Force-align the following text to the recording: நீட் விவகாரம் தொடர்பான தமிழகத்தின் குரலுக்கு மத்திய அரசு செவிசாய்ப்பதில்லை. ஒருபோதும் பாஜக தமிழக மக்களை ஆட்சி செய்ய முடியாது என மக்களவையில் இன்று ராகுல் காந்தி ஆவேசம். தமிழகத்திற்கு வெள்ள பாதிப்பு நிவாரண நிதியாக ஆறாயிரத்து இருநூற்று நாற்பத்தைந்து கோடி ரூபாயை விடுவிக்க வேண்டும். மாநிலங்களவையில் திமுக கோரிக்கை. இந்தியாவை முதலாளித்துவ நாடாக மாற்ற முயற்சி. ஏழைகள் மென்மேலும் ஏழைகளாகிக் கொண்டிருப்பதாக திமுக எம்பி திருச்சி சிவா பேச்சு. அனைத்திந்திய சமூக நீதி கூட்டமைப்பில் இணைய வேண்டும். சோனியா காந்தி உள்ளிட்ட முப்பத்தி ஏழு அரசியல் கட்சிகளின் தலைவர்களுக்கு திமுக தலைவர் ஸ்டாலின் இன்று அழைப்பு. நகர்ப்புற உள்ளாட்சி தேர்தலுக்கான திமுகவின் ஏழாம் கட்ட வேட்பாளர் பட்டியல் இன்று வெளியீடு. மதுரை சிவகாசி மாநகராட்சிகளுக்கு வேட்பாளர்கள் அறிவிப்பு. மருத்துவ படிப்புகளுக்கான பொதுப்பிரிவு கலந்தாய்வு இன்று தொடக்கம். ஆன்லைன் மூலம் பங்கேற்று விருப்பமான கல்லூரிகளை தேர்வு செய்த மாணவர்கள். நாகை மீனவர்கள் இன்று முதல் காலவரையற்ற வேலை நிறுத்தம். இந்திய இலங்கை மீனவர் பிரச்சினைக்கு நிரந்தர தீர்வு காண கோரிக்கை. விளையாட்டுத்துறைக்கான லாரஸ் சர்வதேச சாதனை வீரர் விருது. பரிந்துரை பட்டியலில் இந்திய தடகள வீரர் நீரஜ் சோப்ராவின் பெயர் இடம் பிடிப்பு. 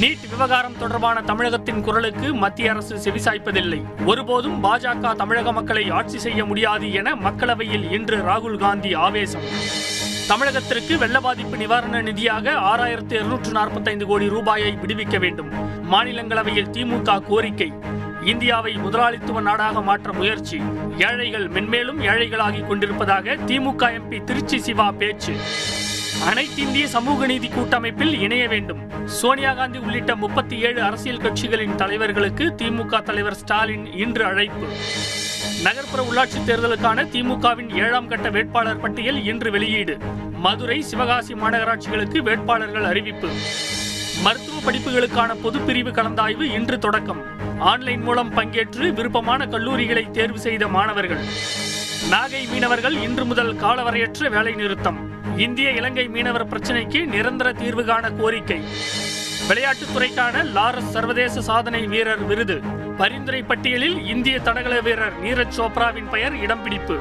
நீட் 0.00 0.28
விவகாரம் 0.30 0.78
தொடர்பான 0.78 1.20
தமிழகத்தின் 1.20 1.80
குரலுக்கு 1.80 2.34
மத்திய 2.34 2.70
அரசு 2.70 2.96
செவிசாய்ப்பதில்லை. 2.96 3.82
ஒருபோதும் 4.06 4.64
பாஜக 4.64 5.14
தமிழக 5.14 5.52
மக்களை 5.52 5.90
ஆட்சி 5.90 6.18
செய்ய 6.18 6.44
முடியாது 6.44 6.92
என 6.92 7.14
மக்களவையில் 7.14 7.92
இன்று 7.92 8.16
ராகுல் 8.16 8.58
காந்தி 8.58 8.94
ஆவேசம். 8.94 9.74
தமிழகத்திற்கு 10.28 10.98
வெள்ள 10.98 11.20
பாதிப்பு 11.20 11.56
நிவாரண 11.56 12.02
நிதியாக 12.02 12.52
ஆறாயிரத்து 12.52 13.12
இருநூற்று 13.12 13.52
நாற்பத்தைந்து 13.52 14.06
கோடி 14.06 14.28
ரூபாயை 14.28 14.78
விடுவிக்க 14.82 15.18
வேண்டும். 15.18 15.50
மாநிலங்களவையில் 15.92 16.70
திமுக 16.70 17.20
கோரிக்கை. 17.20 17.72
இந்தியாவை 18.24 18.72
முதலாளித்துவ 18.72 19.40
நாடாக 19.40 19.82
மாற்ற 19.82 20.12
முயற்சி. 20.12 20.62
ஏழைகள் 20.98 21.48
மென்மேலும் 21.48 22.00
ஏழைகளாகிக் 22.00 22.66
கொண்டிருப்பதாக 22.66 23.36
திமுக 23.36 24.00
எம்பி 24.00 24.24
திருச்சி 24.24 24.58
சிவா 24.58 24.90
பேச்சு. 24.90 25.34
அனைத்திந்திய 26.24 26.84
சமூக 26.84 27.26
நீதி 27.26 27.48
கூட்டமைப்பில் 27.48 28.20
இணைய 28.20 28.48
வேண்டும். 28.48 29.06
சோனியா 29.06 29.52
காந்தி 29.52 29.78
உள்ளிட்ட 29.78 30.16
முப்பத்தி 30.16 30.60
ஏழு 30.60 30.82
அரசியல் 30.82 31.20
கட்சிகளின் 31.20 31.74
தலைவர்களுக்கு 31.74 32.44
திமுக 32.62 33.02
தலைவர் 33.02 33.34
ஸ்டாலின் 33.34 33.92
இன்று 33.92 34.24
அழைப்பு. 34.24 34.66
நகர்ப்புற 35.62 36.02
உள்ளாட்சி 36.02 36.50
தேர்தலுக்கான 36.50 37.04
திமுகவின் 37.04 37.74
ஏழாம் 37.74 38.08
கட்ட 38.08 38.30
வேட்பாளர் 38.30 38.80
பட்டியல் 38.80 39.24
இன்று 39.24 39.50
வெளியீடு. 39.50 39.98
மதுரை 40.32 40.82
சிவகாசி 40.82 41.34
மாநகராட்சிகளுக்கு 41.34 42.18
வேட்பாளர்கள் 42.18 42.84
அறிவிப்பு. 42.84 43.28
மருத்துவ 44.22 44.72
படிப்புகளுக்கான 44.72 45.34
பொதுப்பிரிவு 45.42 45.90
கலந்தாய்வு 45.90 46.42
இன்று 46.42 46.78
தொடக்கம். 46.78 47.24
ஆன்லைன் 47.58 48.02
மூலம் 48.02 48.36
பங்கேற்று 48.36 48.92
விருப்பமான 48.92 49.46
கல்லூரிகளை 49.46 50.10
தேர்வு 50.10 50.38
செய்த 50.38 50.68
மாணவர்கள். 50.68 51.24
நாகை 52.04 52.46
மீனவர்கள் 52.52 53.02
இன்று 53.02 53.24
முதல் 53.24 53.54
காலவரையற்ற 53.54 54.30
வேலை 54.30 54.54
நிறுத்தம். 54.54 54.98
இந்திய 55.38 55.70
இலங்கை 55.70 56.08
மீனவர் 56.08 56.48
பிரச்சினைக்கு 56.48 57.06
நிரந்தர 57.06 57.52
தீர்வு 57.52 57.84
காண 57.84 58.10
கோரிக்கை. 58.10 58.60
விளையாட்டுத்துறைக்கான 59.48 60.44
லாரஸ் 60.54 60.90
சர்வதேச 60.90 61.40
சாதனை 61.40 61.86
வீரர் 61.86 62.24
விருது. 62.24 62.60
பரிந்துரை 62.98 63.42
பட்டியலில் 63.42 64.06
இந்திய 64.06 64.38
தடகள 64.38 64.80
வீரர் 64.80 65.22
நீரஜ் 65.22 65.52
சோப்ராவின் 65.56 66.10
பெயர் 66.10 66.36
இடம் 66.36 66.62
பிடிப்பு. 66.62 66.94